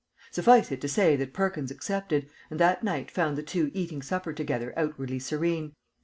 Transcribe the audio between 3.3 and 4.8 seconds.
the two eating supper together